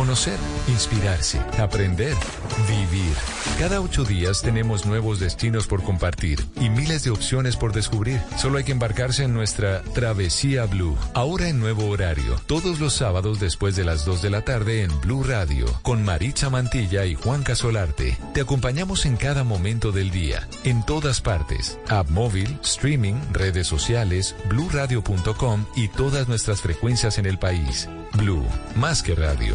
[0.00, 2.16] conocer, inspirarse, aprender,
[2.66, 3.14] vivir.
[3.58, 8.18] Cada ocho días tenemos nuevos destinos por compartir y miles de opciones por descubrir.
[8.38, 10.96] Solo hay que embarcarse en nuestra Travesía Blue.
[11.12, 15.00] Ahora en nuevo horario, todos los sábados después de las 2 de la tarde en
[15.02, 18.16] Blue Radio, con Maritza Mantilla y Juan Casolarte.
[18.32, 21.78] Te acompañamos en cada momento del día, en todas partes.
[21.90, 27.86] App móvil, streaming, redes sociales, bluradio.com y todas nuestras frecuencias en el país.
[28.14, 28.44] Blue,
[28.76, 29.54] más que radio.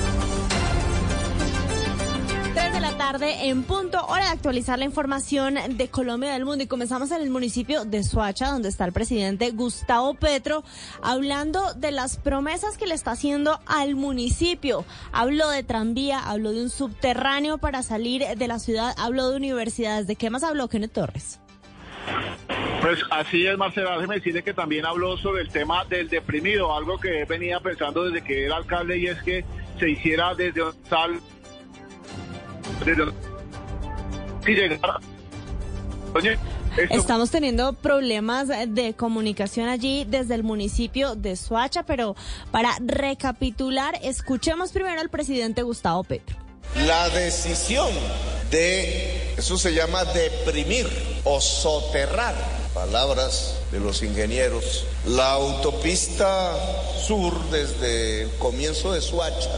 [2.81, 6.63] 3 de la tarde en punto, hora de actualizar la información de Colombia del mundo.
[6.63, 10.63] Y comenzamos en el municipio de Soacha, donde está el presidente Gustavo Petro,
[11.03, 14.83] hablando de las promesas que le está haciendo al municipio.
[15.11, 20.07] Habló de tranvía, habló de un subterráneo para salir de la ciudad, habló de universidades.
[20.07, 21.39] ¿De qué más habló Kenneth Torres?
[22.81, 23.95] Pues así es, Marcela.
[23.95, 28.25] Déjeme decirle que también habló sobre el tema del deprimido, algo que venía pensando desde
[28.25, 29.45] que era alcalde y es que
[29.79, 31.19] se hiciera desde tal
[36.89, 42.15] Estamos teniendo problemas de comunicación allí desde el municipio de Soacha, pero
[42.49, 46.37] para recapitular, escuchemos primero al presidente Gustavo Petro.
[46.85, 47.89] La decisión
[48.49, 50.87] de, eso se llama deprimir
[51.25, 52.35] o soterrar,
[52.73, 56.55] palabras de los ingenieros, la autopista
[57.05, 59.49] sur desde el comienzo de Suacha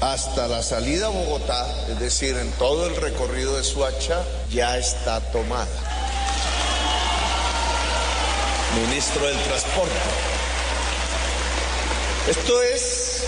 [0.00, 5.20] hasta la salida a Bogotá, es decir, en todo el recorrido de Suacha, ya está
[5.32, 5.66] tomada.
[8.86, 9.94] Ministro del Transporte.
[12.28, 13.24] Esto es,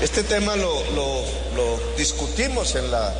[0.00, 0.82] este tema lo,
[1.98, 3.12] discutimos en la,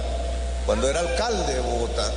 [0.64, 2.10] cuando era alcalde de Bogotá.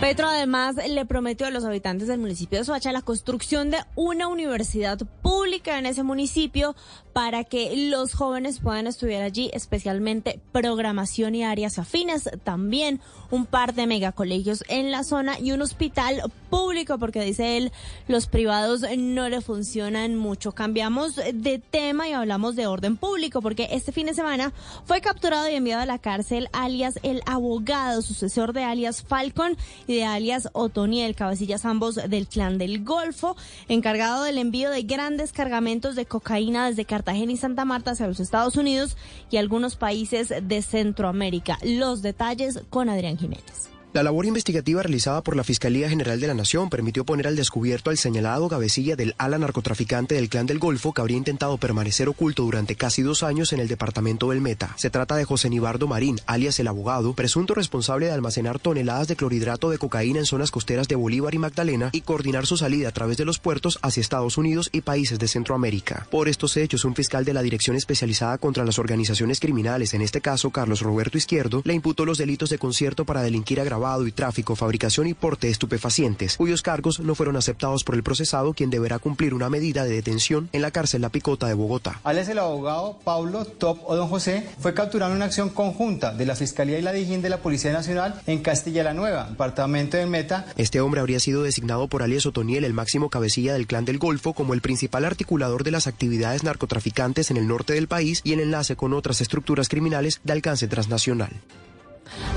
[0.00, 4.28] Petro además le prometió a los habitantes del municipio de Soacha la construcción de una
[4.28, 6.74] universidad pública en ese municipio
[7.12, 13.00] para que los jóvenes puedan estudiar allí, especialmente programación y áreas afines, también
[13.30, 17.72] un par de megacolegios en la zona y un hospital público, porque dice él,
[18.06, 20.52] los privados no le funcionan mucho.
[20.52, 24.52] Cambiamos de tema y hablamos de orden público, porque este fin de semana
[24.84, 29.56] fue capturado y enviado a la cárcel alias el abogado, sucesor de alias Falcon
[29.86, 33.36] y de alias Otoniel, cabecillas ambos del clan del Golfo,
[33.68, 38.18] encargado del envío de grandes cargamentos de cocaína desde Cartagena y Santa Marta hacia los
[38.18, 38.96] Estados Unidos
[39.30, 41.56] y algunos países de Centroamérica.
[41.62, 43.75] Los detalles con Adrián Jiménez.
[43.96, 47.88] La labor investigativa realizada por la Fiscalía General de la Nación permitió poner al descubierto
[47.88, 52.42] al señalado cabecilla del ala narcotraficante del Clan del Golfo que habría intentado permanecer oculto
[52.42, 54.74] durante casi dos años en el departamento del Meta.
[54.76, 59.16] Se trata de José Nibardo Marín, alias el abogado, presunto responsable de almacenar toneladas de
[59.16, 62.92] clorhidrato de cocaína en zonas costeras de Bolívar y Magdalena y coordinar su salida a
[62.92, 66.06] través de los puertos hacia Estados Unidos y países de Centroamérica.
[66.10, 70.20] Por estos hechos, un fiscal de la Dirección Especializada contra las Organizaciones Criminales, en este
[70.20, 74.56] caso Carlos Roberto Izquierdo, le imputó los delitos de concierto para delinquir agravado y tráfico,
[74.56, 78.98] fabricación y porte de estupefacientes, cuyos cargos no fueron aceptados por el procesado, quien deberá
[78.98, 82.00] cumplir una medida de detención en la cárcel La Picota de Bogotá.
[82.04, 86.26] Alias el abogado Pablo Top o Don José fue capturado en una acción conjunta de
[86.26, 90.08] la Fiscalía y la Dijín de la Policía Nacional en Castilla la Nueva, departamento del
[90.08, 90.46] Meta.
[90.56, 94.32] Este hombre habría sido designado por alias Otoniel, el máximo cabecilla del Clan del Golfo,
[94.32, 98.40] como el principal articulador de las actividades narcotraficantes en el norte del país y en
[98.40, 101.30] enlace con otras estructuras criminales de alcance transnacional.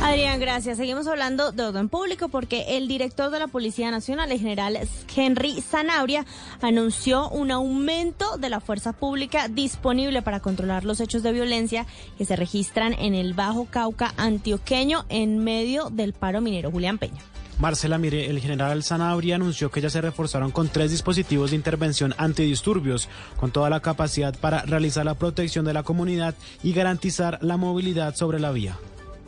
[0.01, 0.77] Adrián, gracias.
[0.77, 4.77] Seguimos hablando de orden público porque el director de la Policía Nacional, el general
[5.16, 6.25] Henry Zanabria,
[6.62, 11.86] anunció un aumento de la fuerza pública disponible para controlar los hechos de violencia
[12.18, 16.71] que se registran en el Bajo Cauca antioqueño en medio del paro minero.
[16.71, 17.21] Julián Peña.
[17.60, 22.16] Marcela, mire, el general Sanabria anunció que ya se reforzaron con tres dispositivos de intervención
[22.18, 27.57] antidisturbios, con toda la capacidad para realizar la protección de la comunidad y garantizar la
[27.57, 28.77] movilidad sobre la vía.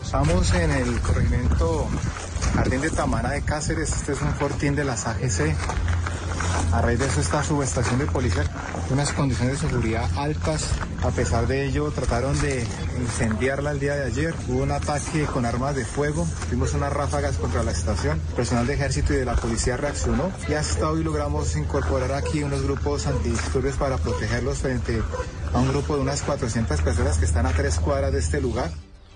[0.02, 1.88] Estamos en el corregimiento
[2.56, 3.94] Jardín de Tamara de Cáceres.
[3.94, 5.56] Este es un fortín de las AGC.
[6.74, 8.44] A raíz de eso, esta subestación de policía,
[8.90, 10.70] unas condiciones de seguridad altas.
[11.04, 12.66] A pesar de ello, trataron de
[13.00, 14.34] incendiarla el día de ayer.
[14.48, 16.28] Hubo un ataque con armas de fuego.
[16.50, 18.20] Tuvimos unas ráfagas contra la estación.
[18.36, 20.32] Personal de ejército y de la policía reaccionó.
[20.50, 25.02] Y hasta hoy logramos incorporar aquí unos grupos antidisturbios para protegerlos frente
[25.54, 28.72] a un grupo de unas 400 personas que están a tres cuadras de este lugar.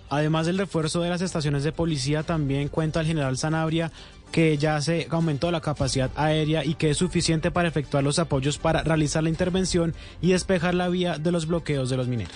[0.10, 3.92] Además del refuerzo de las estaciones de policía, también cuenta el general Sanabria
[4.31, 8.57] que ya se aumentó la capacidad aérea y que es suficiente para efectuar los apoyos
[8.57, 12.36] para realizar la intervención y despejar la vía de los bloqueos de los mineros.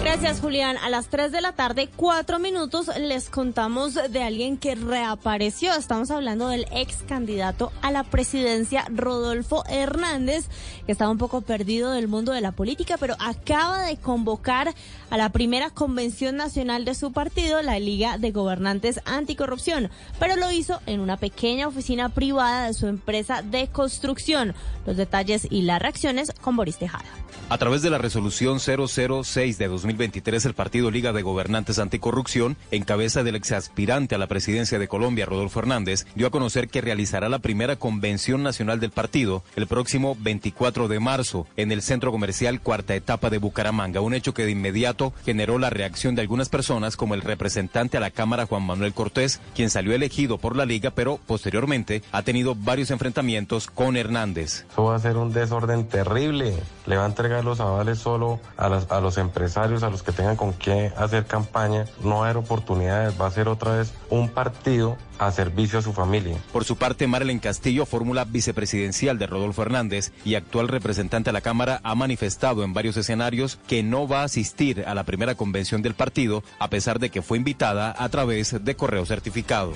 [0.00, 0.76] Gracias, Julián.
[0.78, 5.74] A las 3 de la tarde, cuatro minutos, les contamos de alguien que reapareció.
[5.74, 10.46] Estamos hablando del ex candidato a la presidencia, Rodolfo Hernández,
[10.84, 14.74] que estaba un poco perdido del mundo de la política, pero acaba de convocar
[15.10, 20.52] a la primera convención nacional de su partido, la Liga de Gobernantes Anticorrupción, pero lo
[20.52, 24.54] hizo en una pequeña oficina privada de su empresa de construcción.
[24.86, 27.04] Los detalles y las reacciones con Boris Tejada.
[27.48, 32.82] A través de la resolución 006 de 2023, el Partido Liga de Gobernantes Anticorrupción, en
[32.82, 37.28] cabeza del exaspirante a la presidencia de Colombia, Rodolfo Hernández, dio a conocer que realizará
[37.28, 42.60] la primera convención nacional del partido el próximo 24 de marzo en el centro comercial
[42.60, 46.96] Cuarta Etapa de Bucaramanga, un hecho que de inmediato generó la reacción de algunas personas
[46.96, 50.90] como el representante a la Cámara Juan Manuel Cortés, quien salió elegido por la liga,
[50.90, 54.64] pero posteriormente ha tenido varios enfrentamientos con Hernández.
[54.72, 56.54] Eso va a ser un desorden terrible.
[56.86, 60.12] Le va a entregar los avales solo a, las- a los empresarios, a los que
[60.12, 61.86] tengan con qué hacer campaña.
[62.02, 63.20] No va a haber oportunidades.
[63.20, 66.36] Va a ser otra vez un partido a servicio a su familia.
[66.52, 71.40] Por su parte, Marilyn Castillo, fórmula vicepresidencial de Rodolfo Hernández y actual representante a la
[71.40, 75.82] Cámara, ha manifestado en varios escenarios que no va a asistir a la primera convención
[75.82, 79.72] del partido, a pesar de que fue invitada a través de correo certificado.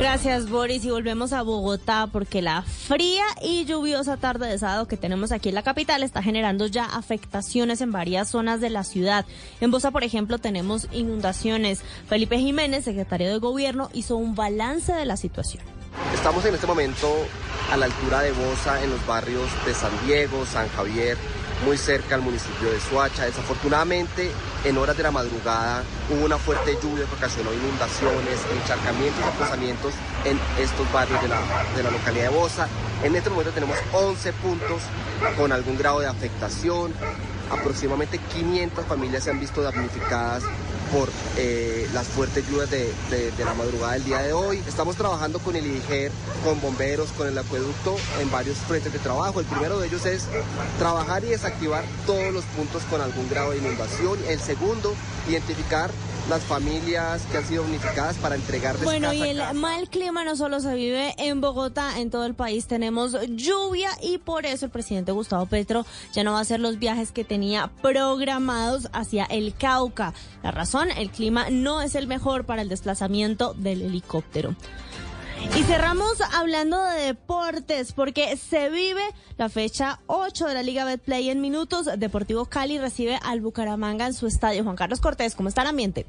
[0.00, 0.82] Gracias, Boris.
[0.86, 5.50] Y volvemos a Bogotá porque la fría y lluviosa tarde de sábado que tenemos aquí
[5.50, 9.26] en la capital está generando ya afectaciones en varias zonas de la ciudad.
[9.60, 11.82] En Bosa, por ejemplo, tenemos inundaciones.
[12.08, 15.62] Felipe Jiménez, secretario de Gobierno, hizo un balance de la situación.
[16.14, 17.06] Estamos en este momento
[17.70, 21.18] a la altura de Bosa, en los barrios de San Diego, San Javier,
[21.64, 23.24] muy cerca al municipio de Suacha.
[23.24, 24.30] Desafortunadamente,
[24.64, 29.94] en horas de la madrugada hubo una fuerte lluvia que ocasionó inundaciones, encharcamientos y desplazamientos
[30.24, 31.40] en estos barrios de la,
[31.76, 32.68] de la localidad de Bosa.
[33.02, 34.80] En este momento tenemos 11 puntos
[35.36, 36.92] con algún grado de afectación.
[37.50, 40.42] Aproximadamente 500 familias se han visto damnificadas
[40.92, 44.60] por eh, las fuertes lluvias de, de- de la madrugada del día de hoy.
[44.66, 46.10] Estamos trabajando con el IGER,
[46.44, 49.38] con bomberos, con el acueducto en varios frentes de trabajo.
[49.40, 50.24] El primero de ellos es
[50.78, 54.18] trabajar y desactivar todos los puntos con algún grado de inundación.
[54.28, 54.94] El segundo,
[55.28, 55.90] identificar
[56.28, 59.52] las familias que han sido damnificadas para entregarles Bueno, casa y el casa.
[59.54, 64.18] mal clima no solo se vive en Bogotá, en todo el país tenemos lluvia y
[64.18, 67.70] por eso el presidente Gustavo Petro ya no va a hacer los viajes que tenía
[67.82, 70.14] programados hacia el Cauca.
[70.42, 74.54] La razón, el clima no es el mejor para el desplazamiento del helicóptero.
[75.56, 79.02] Y cerramos hablando de deportes porque se vive
[79.36, 81.88] la fecha 8 de la Liga Betplay en minutos.
[81.98, 84.62] Deportivo Cali recibe al Bucaramanga en su estadio.
[84.64, 86.06] Juan Carlos Cortés, ¿cómo está el ambiente?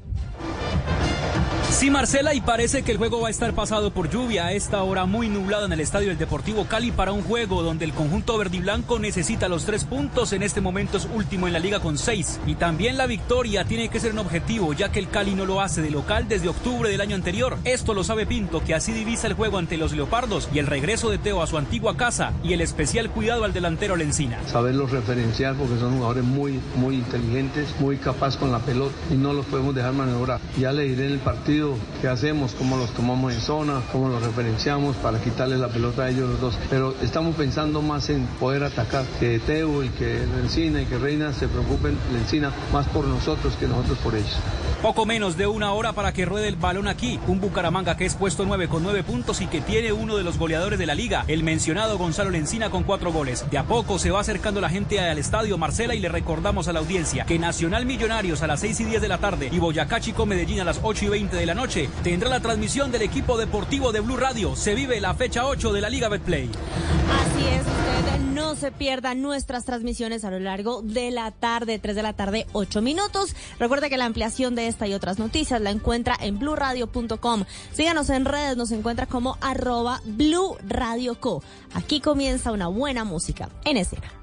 [1.72, 4.82] Sí, Marcela, y parece que el juego va a estar pasado por lluvia a esta
[4.84, 8.38] hora muy nublado en el estadio del Deportivo Cali para un juego donde el conjunto
[8.38, 10.32] verde y blanco necesita los tres puntos.
[10.32, 12.38] En este momento es último en la liga con seis.
[12.46, 15.60] Y también la victoria tiene que ser un objetivo, ya que el Cali no lo
[15.60, 17.56] hace de local desde octubre del año anterior.
[17.64, 21.10] Esto lo sabe Pinto, que así divisa el juego ante los Leopardos y el regreso
[21.10, 24.38] de Teo a su antigua casa y el especial cuidado al delantero Lencina.
[24.46, 29.32] saberlos referenciar porque son jugadores muy, muy inteligentes, muy capaz con la pelota y no
[29.32, 30.38] los podemos dejar maniobrar.
[30.58, 31.61] Ya le diré en el partido
[32.00, 36.10] qué hacemos, cómo los tomamos en zona, cómo los referenciamos para quitarles la pelota a
[36.10, 36.58] ellos los dos.
[36.70, 41.32] Pero estamos pensando más en poder atacar, que Teo y que Lencina y que Reina
[41.32, 44.36] se preocupen, Lencina, más por nosotros que nosotros por ellos.
[44.82, 47.20] Poco menos de una hora para que ruede el balón aquí.
[47.28, 50.38] Un Bucaramanga que es puesto 9 con 9 puntos y que tiene uno de los
[50.38, 53.48] goleadores de la liga, el mencionado Gonzalo Lencina con 4 goles.
[53.48, 56.72] De a poco se va acercando la gente al estadio Marcela y le recordamos a
[56.72, 60.00] la audiencia que Nacional Millonarios a las 6 y 10 de la tarde y Boyacá
[60.00, 63.36] Chico Medellín a las 8 y 20 de la noche tendrá la transmisión del equipo
[63.36, 64.56] deportivo de Blue Radio.
[64.56, 66.48] Se vive la fecha 8 de la Liga Betplay.
[66.48, 71.94] Así es, usted no se pierda nuestras transmisiones a lo largo de la tarde, 3
[71.94, 73.36] de la tarde, 8 minutos.
[73.58, 77.44] Recuerda que la ampliación de esta y otras noticias la encuentra en bluradio.com.
[77.74, 81.42] Síganos en redes, nos encuentra como arroba Blue Radio Co.
[81.74, 84.21] Aquí comienza una buena música en escena.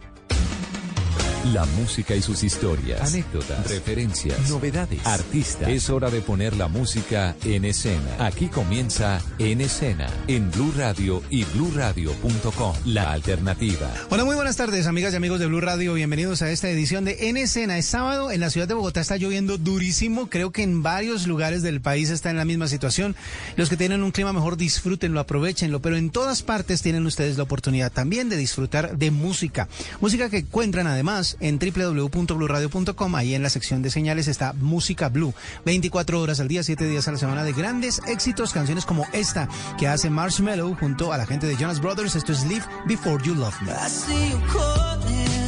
[1.46, 5.69] La música y sus historias, anécdotas, referencias, novedades, artistas.
[5.69, 8.17] Es hora de poner la música en escena.
[8.19, 13.89] Aquí comienza En Escena en Blue Radio y BlueRadio.com, la alternativa.
[14.10, 15.93] Hola, muy buenas tardes, amigas y amigos de Blue Radio.
[15.93, 17.77] Bienvenidos a esta edición de En Escena.
[17.77, 20.29] Es sábado en la ciudad de Bogotá está lloviendo durísimo.
[20.29, 23.15] Creo que en varios lugares del país está en la misma situación.
[23.55, 27.43] Los que tienen un clima mejor disfrútenlo, aprovechenlo, pero en todas partes tienen ustedes la
[27.43, 29.69] oportunidad también de disfrutar de música.
[30.01, 33.15] Música que encuentran además en www.bluradio.com.
[33.15, 35.33] Ahí en la sección de señales está Música Blue.
[35.65, 39.48] 24 horas al día, 7 días a la semana de grandes éxitos, canciones como esta
[39.77, 42.15] que hace Marshmallow junto a la gente de Jonas Brothers.
[42.15, 45.38] Esto es Live Before You Love Me.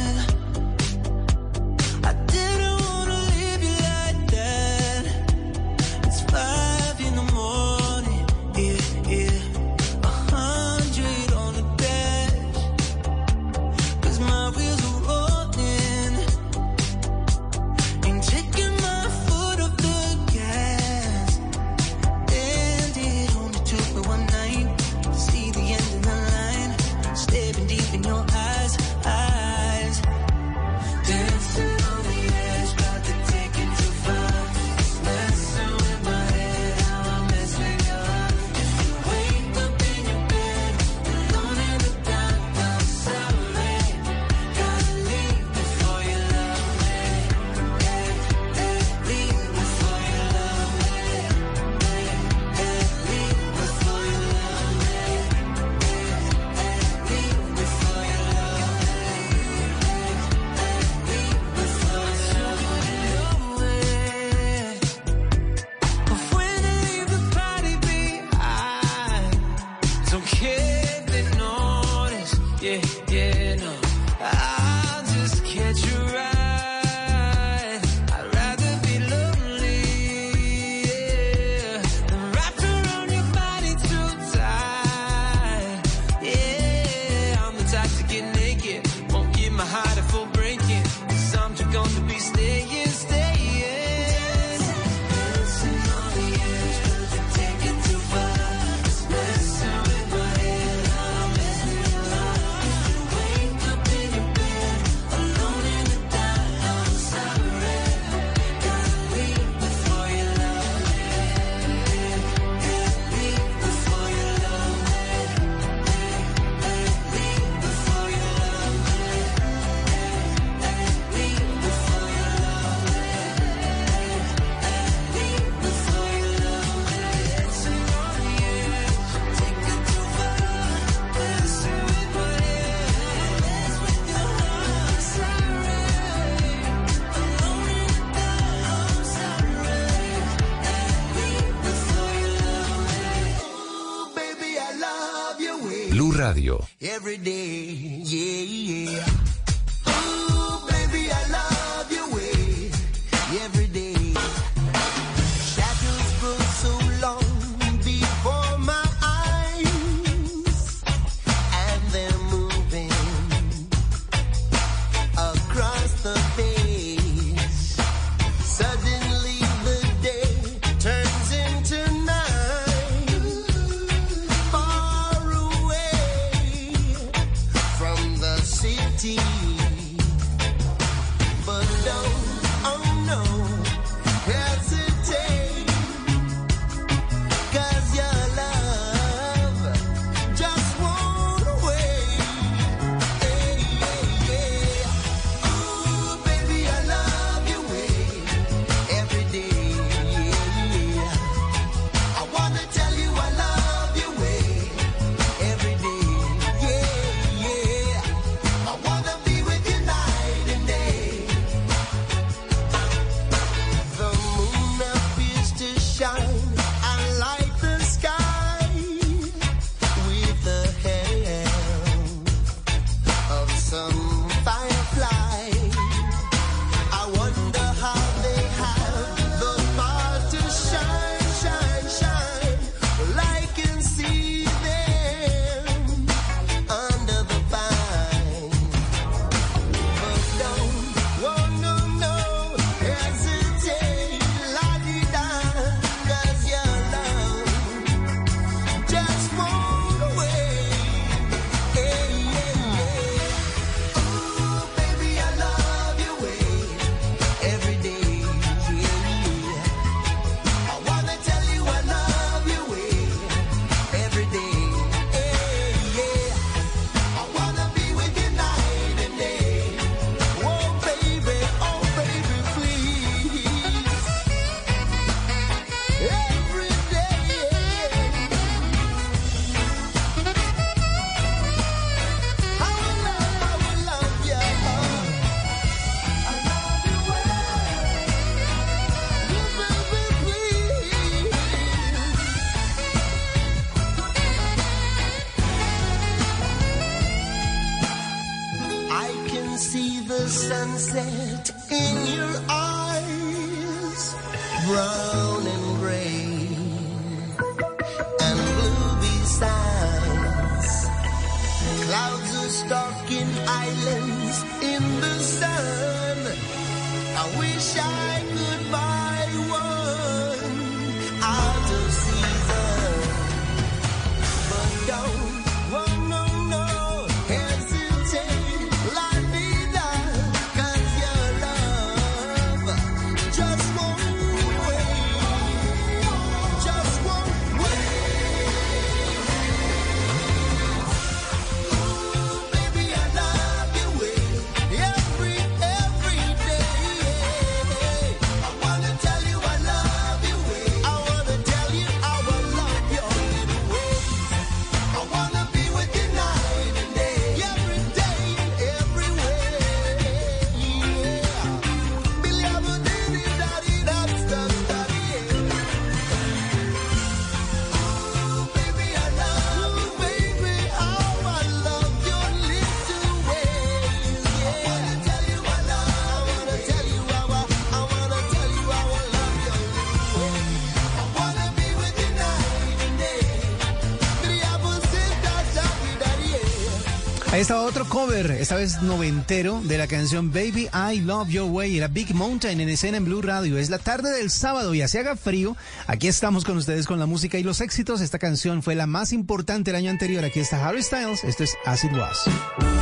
[387.60, 391.76] otro cover, esta vez noventero, de la canción Baby I Love Your Way.
[391.76, 393.58] Era Big Mountain en escena en Blue Radio.
[393.58, 395.56] Es la tarde del sábado y así haga frío.
[395.86, 398.00] Aquí estamos con ustedes con la música y los éxitos.
[398.00, 400.24] Esta canción fue la más importante el año anterior.
[400.24, 401.24] Aquí está Harry Styles.
[401.24, 402.81] Esto es As It Was.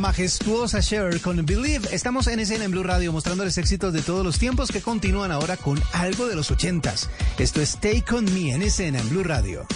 [0.00, 1.88] majestuosa Cher con Believe.
[1.92, 5.56] Estamos en escena en Blue Radio mostrándoles éxitos de todos los tiempos que continúan ahora
[5.56, 7.08] con algo de los ochentas.
[7.38, 9.66] Esto es Take On Me en escena en Blue Radio.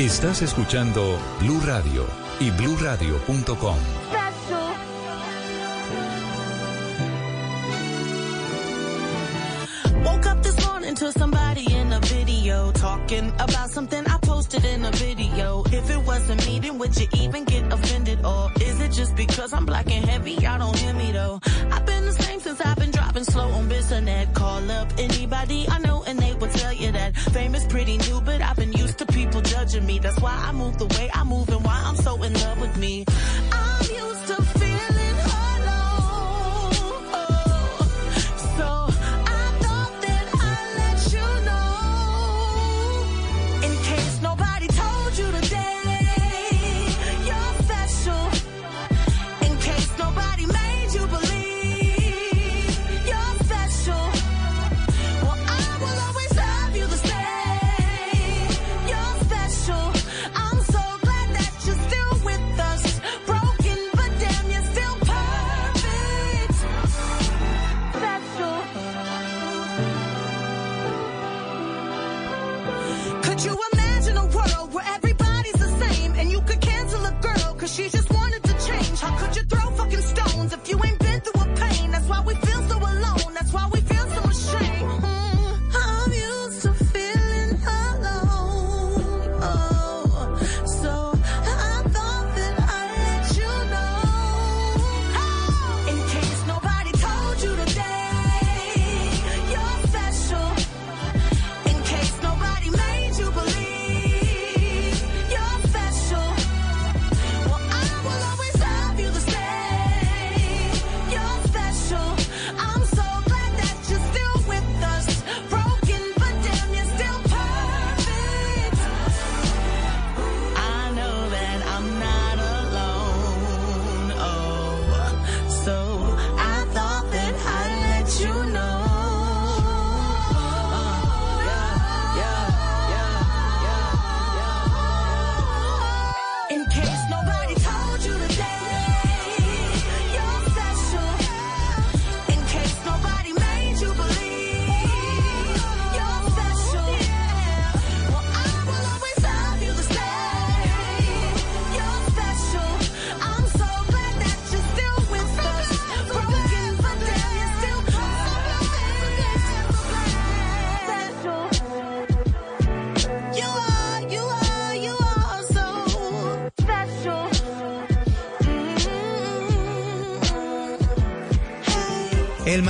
[0.00, 2.06] Estás escuchando Blue Radio
[2.40, 3.76] y bluradio.com.
[10.02, 14.86] Woke up this morning to somebody in a video talking about something I posted in
[14.86, 15.64] a video.
[15.66, 18.24] If it wasn't me, then would you even get offended?
[18.24, 20.32] Or is it just because I'm black and heavy?
[20.32, 21.40] Y'all don't hear me though.
[21.70, 24.32] I've been the same since I've been driving slow on Bissonnet.
[24.32, 28.22] Call up anybody I know and they will tell you that fame is pretty new,
[28.22, 28.69] but I've been
[29.00, 29.98] to people judging me.
[29.98, 32.76] That's why I move the way I move and why I'm so in love with
[32.76, 33.06] me.
[33.50, 33.89] I'm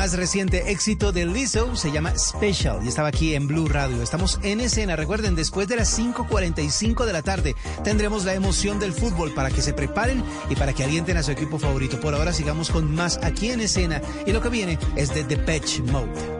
[0.00, 4.02] más reciente éxito de Lizzo se llama Special y estaba aquí en Blue Radio.
[4.02, 8.94] Estamos en escena, recuerden, después de las 5.45 de la tarde tendremos la emoción del
[8.94, 12.00] fútbol para que se preparen y para que alienten a su equipo favorito.
[12.00, 15.80] Por ahora sigamos con más aquí en escena y lo que viene es de Patch
[15.80, 16.39] Mode.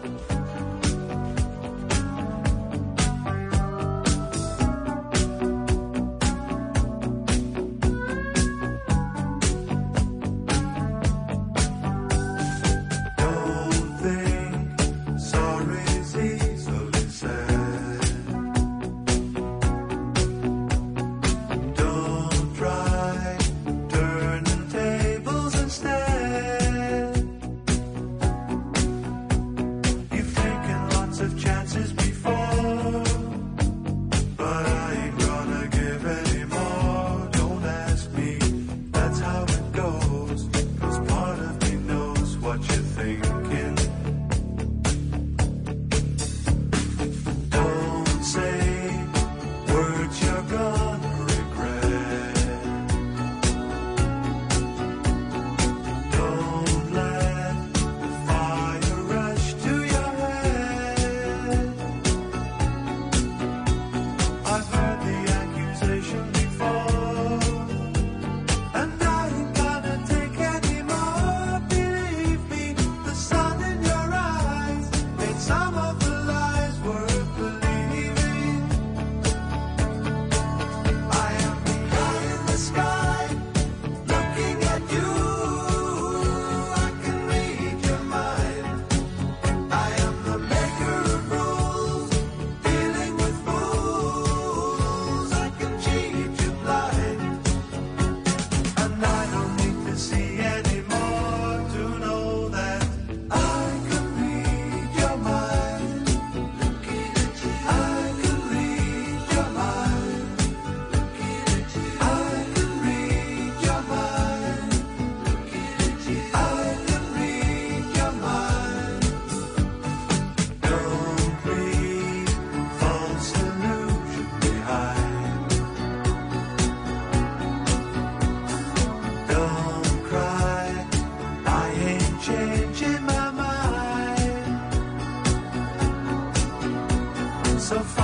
[137.71, 138.00] so far.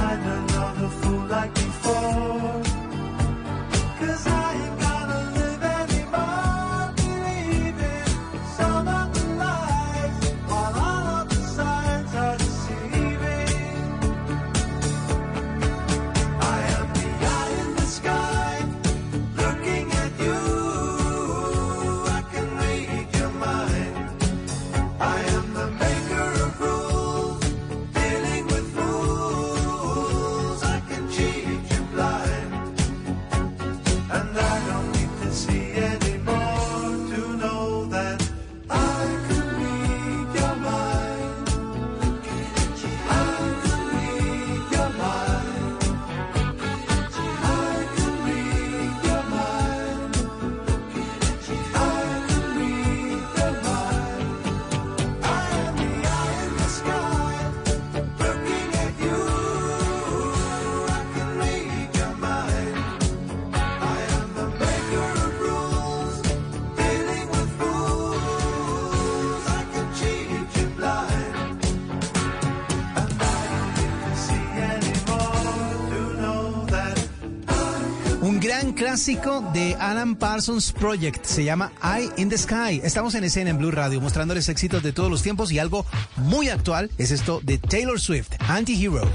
[78.78, 81.26] clásico de Alan Parsons Project.
[81.26, 82.80] Se llama Eye in the Sky.
[82.84, 85.86] Estamos en escena en Blue Radio mostrándoles éxitos de todos los tiempos y algo
[86.18, 89.10] muy actual es esto de Taylor Swift, Anti-Hero.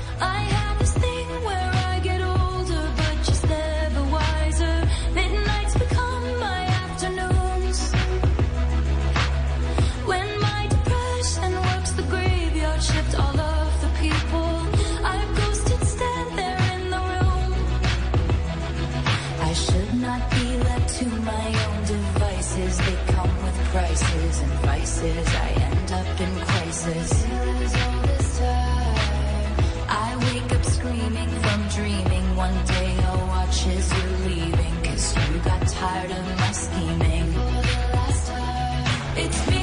[20.30, 22.78] be left to my own devices.
[22.78, 25.26] They come with prices and vices.
[25.46, 27.10] I end up in crisis.
[29.88, 32.36] I wake up screaming from dreaming.
[32.36, 34.74] One day I'll watch as you're leaving.
[34.84, 37.28] Cause you got tired of my scheming.
[39.16, 39.61] It's me.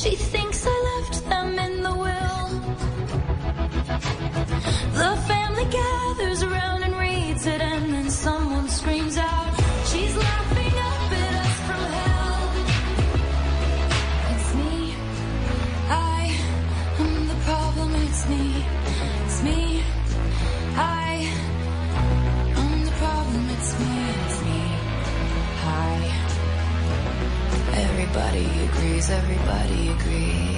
[0.00, 0.37] She said.
[29.10, 30.57] everybody agree?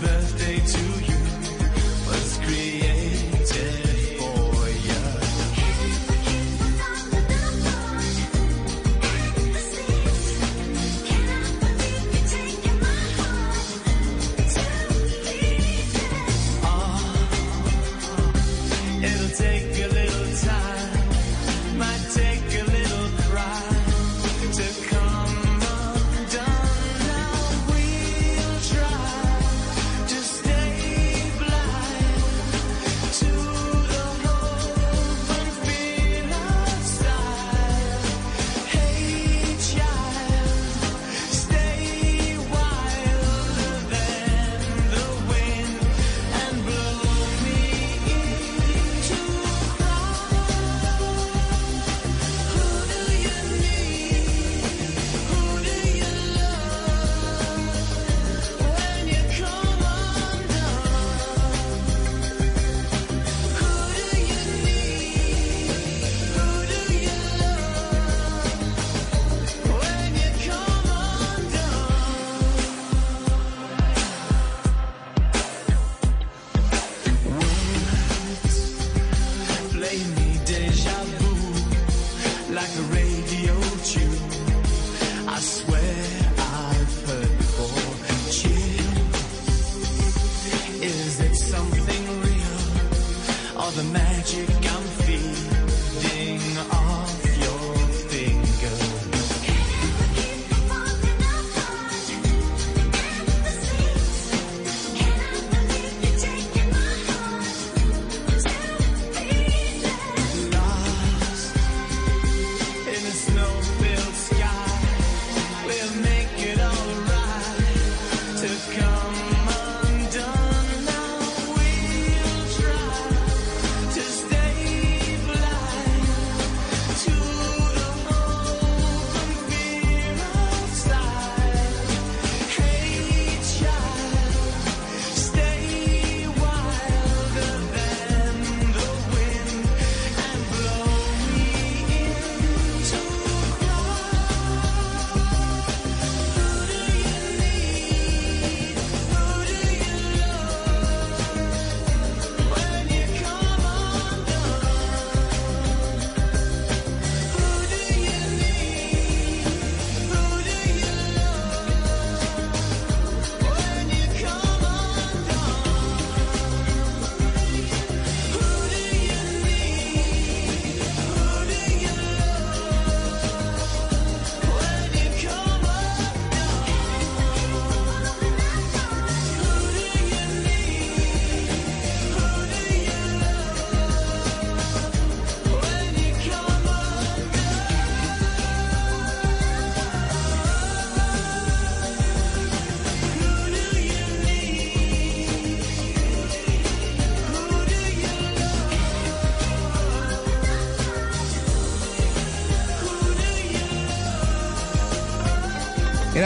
[0.00, 0.89] birthday to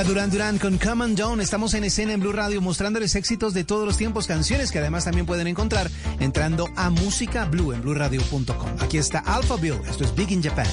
[0.07, 1.40] Duran Duran con Come on Down.
[1.40, 5.05] Estamos en escena en Blue Radio mostrándoles éxitos de todos los tiempos, canciones que además
[5.05, 5.90] también pueden encontrar
[6.20, 8.70] entrando a Música Blue en BlueRadio.com.
[8.80, 9.80] Aquí está Alpha Bill.
[9.88, 10.66] Esto es Big in Japan.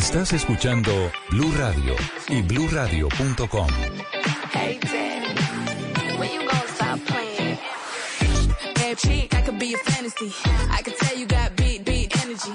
[0.00, 0.90] Estás escuchando
[1.28, 1.94] Blue Radio
[2.28, 3.68] y bluradio.com.
[4.54, 4.80] Hey,
[8.96, 10.32] chick, I could be a fantasy.
[10.70, 12.50] I could tell you got big, big energy.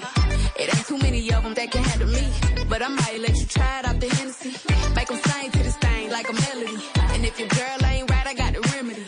[0.58, 2.28] It ain't too many of them that can handle me.
[2.68, 4.56] But I might let you try it out the Hennessy.
[4.96, 6.82] Make them sing to this thing like a melody.
[7.14, 9.06] And if your girl ain't right, I got the remedy.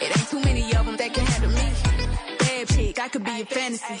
[0.00, 1.72] It ain't too many of them that can handle me.
[2.76, 4.00] Chick, I could be a fantasy.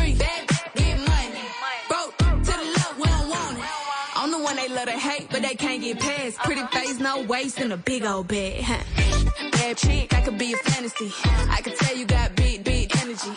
[4.85, 6.37] love to hate, but they can't get past.
[6.39, 8.83] Pretty face, no waist, and a big old huh.
[9.51, 11.11] Bad chick, I could be a fantasy.
[11.49, 13.31] I could tell you got big, big energy.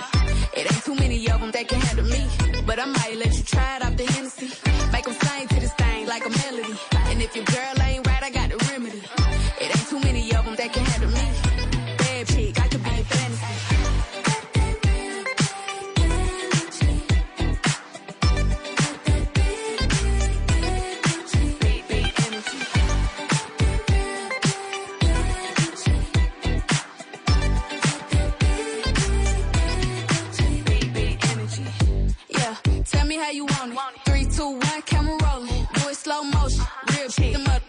[0.57, 2.27] It ain't too many of them that can handle me.
[2.67, 4.51] But I might let you try it out the Hennessy.
[4.93, 6.79] Make them sing to this thing like a melody.
[7.09, 7.74] And if your girl
[33.25, 33.79] how you want it.
[34.05, 35.67] Three, two, one, camera rolling.
[35.75, 36.65] Do it slow motion.
[36.93, 37.33] Real shit.
[37.33, 37.63] Them up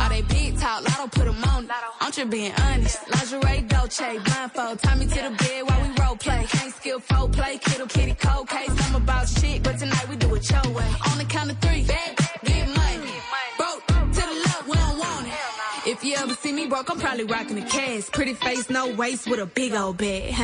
[0.00, 1.68] All they big talk, lotto put them on.
[2.00, 2.98] I'm just being honest.
[3.10, 4.78] Lingerie, Dolce, blindfold.
[4.78, 6.46] Tie me to the bed while we role play.
[6.48, 8.74] Can't skill folk play, kiddo, kitty, cold case.
[8.88, 10.90] I'm about shit, but tonight we do it your way.
[11.10, 13.12] On the count of three, bad, get money.
[13.58, 15.88] Broke to the left, we don't want it.
[15.92, 18.08] If you ever see me broke, I'm probably rocking a cash.
[18.10, 20.34] Pretty face, no waist, with a big old bag.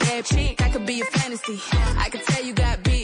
[0.00, 1.60] Bad chick, I could be a fantasy.
[1.72, 3.03] I could tell you got big,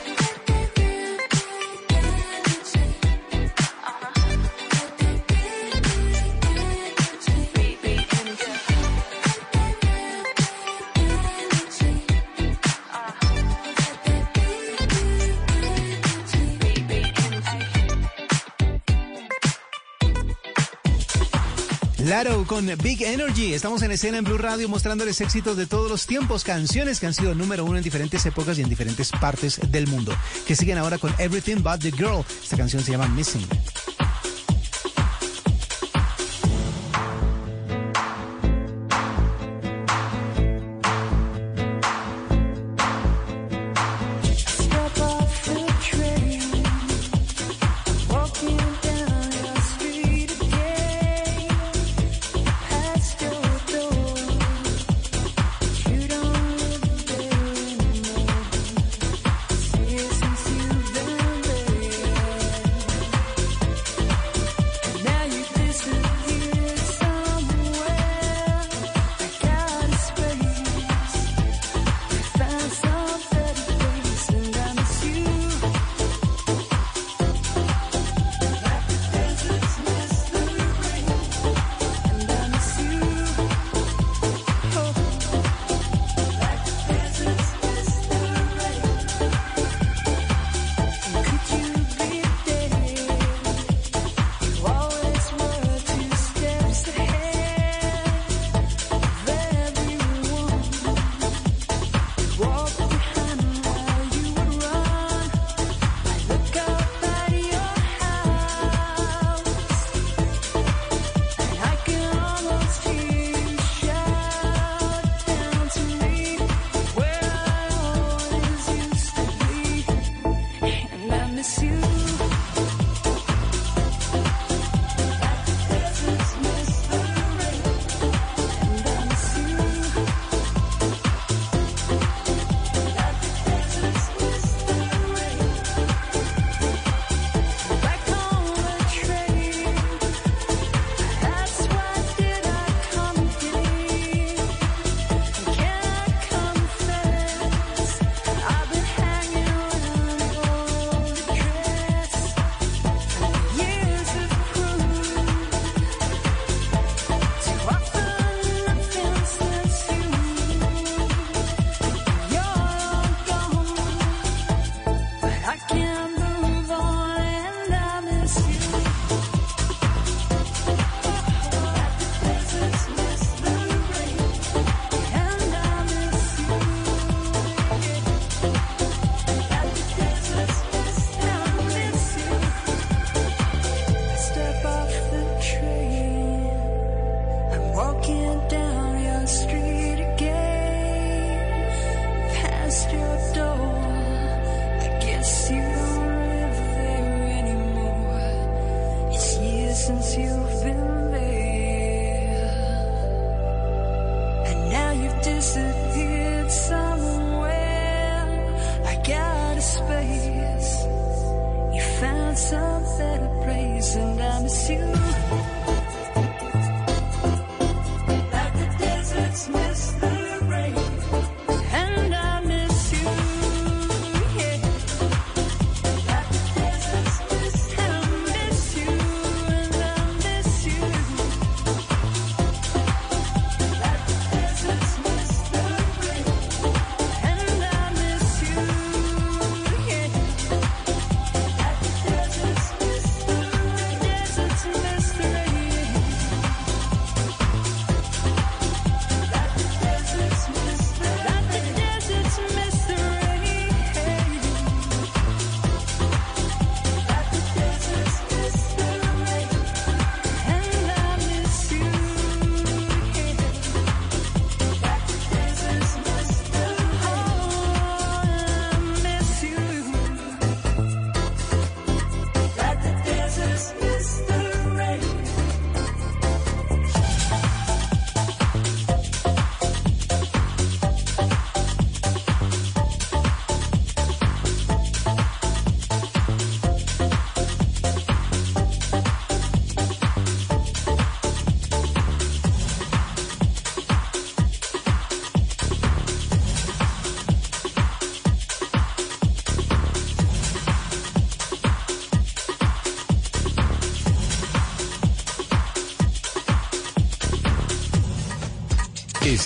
[22.45, 23.55] Con Big Energy.
[23.55, 27.15] Estamos en escena en Blue Radio mostrándoles éxitos de todos los tiempos, canciones que han
[27.15, 30.13] sido número uno en diferentes épocas y en diferentes partes del mundo.
[30.45, 32.23] Que siguen ahora con Everything But the Girl.
[32.43, 33.47] Esta canción se llama Missing.